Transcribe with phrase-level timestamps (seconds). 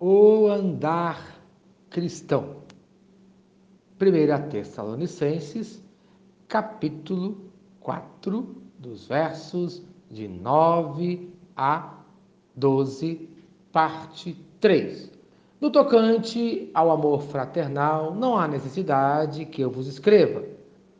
[0.00, 1.40] o andar
[1.90, 2.58] cristão.
[4.00, 5.82] 1 Tessalonicenses,
[6.46, 11.98] capítulo 4, dos versos de 9 a
[12.54, 13.28] 12,
[13.72, 15.10] parte 3.
[15.60, 20.44] No tocante ao amor fraternal, não há necessidade que eu vos escreva,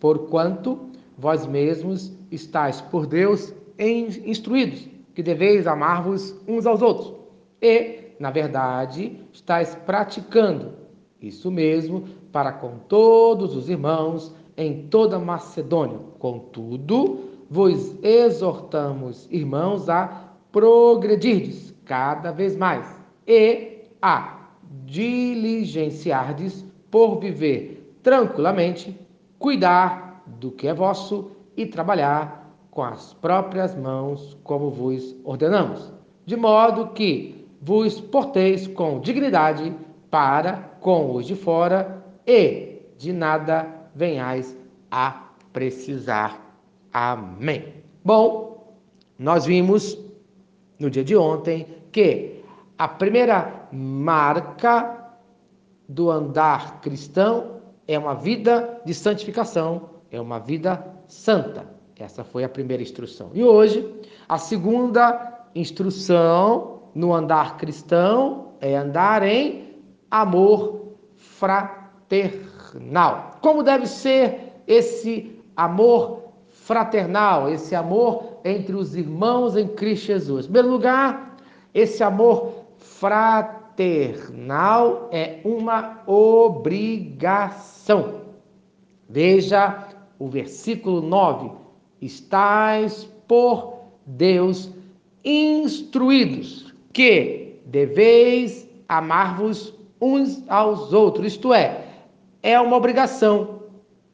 [0.00, 7.14] porquanto vós mesmos estáis por Deus instruídos, que deveis amar-vos uns aos outros.
[7.62, 10.74] E na verdade, estáis praticando
[11.22, 15.98] isso mesmo para com todos os irmãos em toda Macedônia.
[16.18, 22.86] Contudo, vos exortamos, irmãos, a progredirdes cada vez mais
[23.26, 24.50] e a
[24.84, 28.98] diligenciardes por viver tranquilamente,
[29.38, 35.90] cuidar do que é vosso e trabalhar com as próprias mãos, como vos ordenamos,
[36.26, 39.74] de modo que vos porteis com dignidade
[40.10, 44.56] para com os de fora e de nada venhais
[44.90, 46.40] a precisar.
[46.92, 47.74] Amém.
[48.04, 48.76] Bom,
[49.18, 49.98] nós vimos
[50.78, 52.42] no dia de ontem que
[52.78, 54.96] a primeira marca
[55.88, 61.66] do andar cristão é uma vida de santificação, é uma vida santa.
[61.96, 63.30] Essa foi a primeira instrução.
[63.34, 63.86] E hoje,
[64.26, 69.76] a segunda instrução no andar cristão é andar em
[70.10, 71.70] amor fraternal.
[73.40, 80.44] Como deve ser esse amor fraternal, esse amor entre os irmãos em Cristo Jesus?
[80.44, 81.36] Em primeiro lugar,
[81.72, 83.48] esse amor fraternal
[85.12, 87.50] é uma obrigação.
[89.08, 89.88] Veja
[90.18, 91.52] o versículo 9:
[92.00, 94.70] Estais por Deus
[95.24, 101.28] instruídos que deveis amar-vos uns aos outros.
[101.28, 101.84] Isto é,
[102.42, 103.60] é uma obrigação,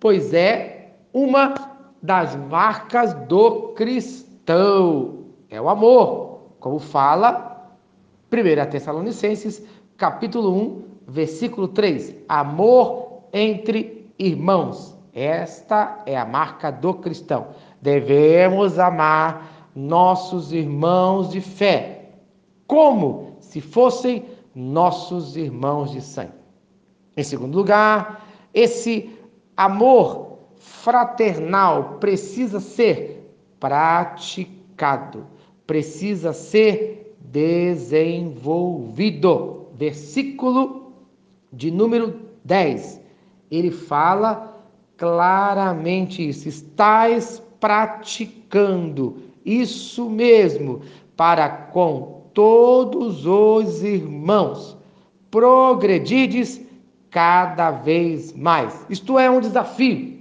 [0.00, 1.54] pois é uma
[2.02, 5.24] das marcas do cristão.
[5.50, 7.70] É o amor, como fala
[8.32, 9.62] 1 Tessalonicenses,
[9.96, 12.14] capítulo 1, versículo 3.
[12.28, 14.96] Amor entre irmãos.
[15.12, 17.48] Esta é a marca do cristão.
[17.82, 22.01] Devemos amar nossos irmãos de fé
[22.72, 24.24] como se fossem
[24.54, 26.32] nossos irmãos de sangue.
[27.14, 29.10] Em segundo lugar, esse
[29.54, 35.26] amor fraternal precisa ser praticado,
[35.66, 39.66] precisa ser desenvolvido.
[39.74, 40.94] Versículo
[41.52, 43.02] de número 10.
[43.50, 44.58] Ele fala
[44.96, 46.48] claramente isso.
[46.48, 50.80] Estais praticando isso mesmo
[51.14, 54.76] para com todos os irmãos,
[55.30, 56.60] progredides
[57.10, 58.86] cada vez mais.
[58.88, 60.18] Isto é um desafio.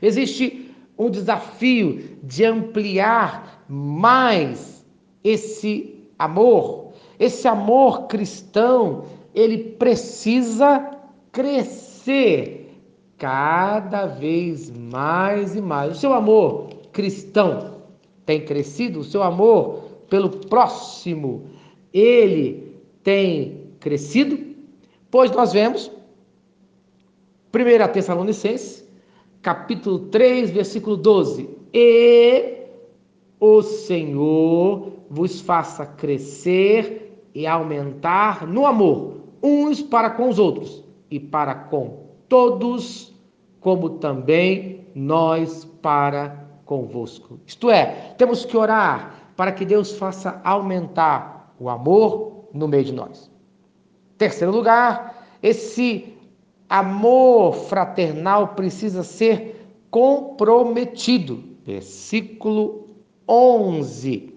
[0.00, 4.84] Existe um desafio de ampliar mais
[5.24, 6.92] esse amor.
[7.18, 9.04] Esse amor cristão,
[9.34, 10.90] ele precisa
[11.30, 12.62] crescer
[13.16, 15.92] cada vez mais e mais.
[15.92, 17.76] O seu amor cristão
[18.26, 19.00] tem crescido?
[19.00, 21.46] O seu amor pelo próximo,
[21.90, 24.38] ele tem crescido,
[25.10, 25.90] pois nós vemos
[27.50, 28.86] 1 Tessalonicenses,
[29.40, 32.58] capítulo 3, versículo 12: E
[33.40, 41.18] o Senhor vos faça crescer e aumentar no amor, uns para com os outros e
[41.18, 43.14] para com todos,
[43.60, 47.40] como também nós para convosco.
[47.46, 52.92] Isto é, temos que orar para que Deus faça aumentar o amor no meio de
[52.92, 53.30] nós.
[54.18, 56.14] Terceiro lugar, esse
[56.68, 61.42] amor fraternal precisa ser comprometido.
[61.64, 62.86] Versículo
[63.28, 64.34] 11.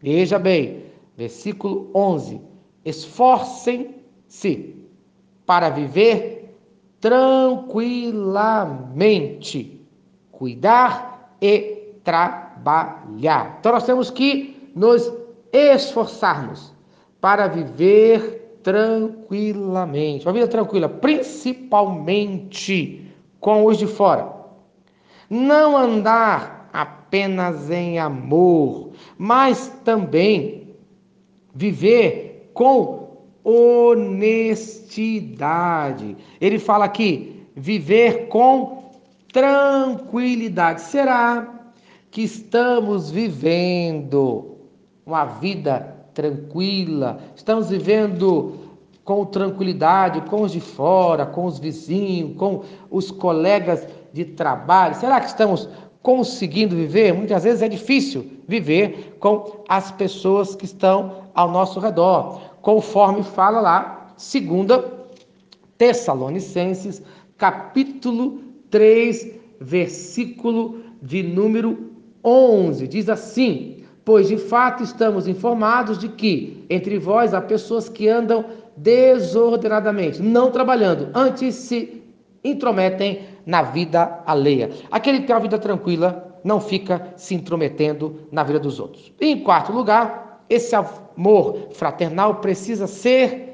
[0.00, 0.84] Veja bem,
[1.16, 2.40] versículo 11.
[2.84, 4.76] Esforcem-se
[5.44, 6.56] para viver
[7.00, 9.80] tranquilamente,
[10.30, 13.56] cuidar e trabalhar trabalhar.
[13.60, 15.12] Então nós temos que nos
[15.52, 16.74] esforçarmos
[17.20, 20.26] para viver tranquilamente.
[20.26, 23.06] Uma vida tranquila, principalmente
[23.40, 24.36] com os de fora.
[25.30, 30.74] Não andar apenas em amor, mas também
[31.54, 33.06] viver com
[33.44, 36.16] honestidade.
[36.40, 38.90] Ele fala aqui, viver com
[39.32, 40.80] tranquilidade.
[40.82, 41.57] Será
[42.10, 44.56] que estamos vivendo
[45.04, 48.68] uma vida tranquila, estamos vivendo
[49.08, 54.94] com tranquilidade com os de fora, com os vizinhos, com os colegas de trabalho?
[54.96, 55.66] Será que estamos
[56.02, 57.14] conseguindo viver?
[57.14, 63.60] Muitas vezes é difícil viver com as pessoas que estão ao nosso redor, conforme fala
[63.60, 64.84] lá, segunda
[65.78, 67.00] Tessalonicenses,
[67.38, 71.87] capítulo 3, versículo de número
[72.24, 72.86] 11.
[72.88, 78.44] Diz assim: Pois de fato estamos informados de que entre vós há pessoas que andam
[78.76, 82.02] desordenadamente, não trabalhando, antes se
[82.44, 84.70] intrometem na vida alheia.
[84.90, 89.12] Aquele que tem uma vida tranquila não fica se intrometendo na vida dos outros.
[89.20, 93.48] E em quarto lugar, esse amor fraternal precisa ser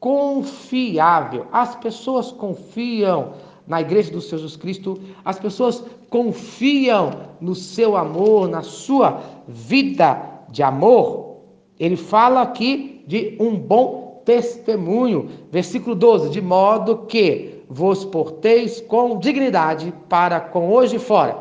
[0.00, 1.46] confiável.
[1.52, 3.34] As pessoas confiam
[3.72, 7.10] na igreja do Senhor Jesus Cristo, as pessoas confiam
[7.40, 11.38] no seu amor, na sua vida de amor.
[11.80, 15.30] Ele fala aqui de um bom testemunho.
[15.50, 21.34] Versículo 12: De modo que vos porteis com dignidade para com hoje e fora.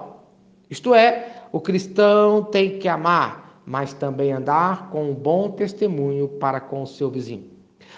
[0.70, 6.62] Isto é, o cristão tem que amar, mas também andar com um bom testemunho para
[6.62, 7.44] com o seu vizinho.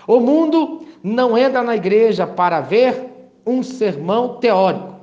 [0.07, 3.12] O mundo não entra na igreja para ver
[3.45, 4.95] um sermão teórico,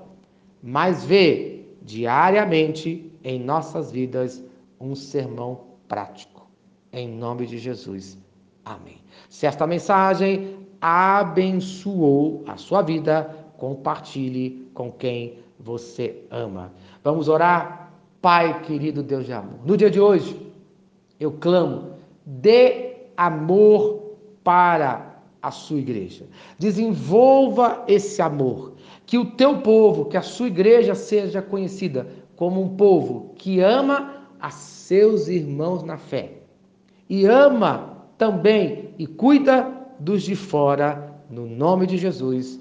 [0.63, 4.43] mas vê diariamente em nossas vidas
[4.81, 6.49] um sermão prático.
[6.93, 8.19] Em nome de Jesus.
[8.65, 8.99] Amém.
[9.29, 16.73] Se esta mensagem abençoou a sua vida, compartilhe com quem você ama.
[17.05, 17.93] Vamos orar?
[18.23, 19.61] Pai querido Deus de amor.
[19.65, 20.51] No dia de hoje,
[21.19, 21.95] eu clamo,
[22.25, 25.10] dê amor para
[25.43, 26.27] a sua igreja.
[26.59, 28.75] Desenvolva esse amor.
[29.07, 32.07] Que o teu povo, que a sua igreja seja conhecida
[32.37, 36.43] como um povo que ama a seus irmãos na fé.
[37.09, 42.61] E ama também e cuida dos de fora, no nome de Jesus.